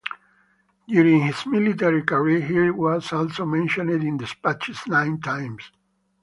During 0.87 1.21
his 1.21 1.45
military 1.45 2.01
career 2.01 2.39
he 2.41 2.71
was 2.71 3.13
also 3.13 3.45
mentioned 3.45 3.91
in 3.91 4.17
despatches 4.17 4.79
nine 4.87 5.21
times. 5.21 5.71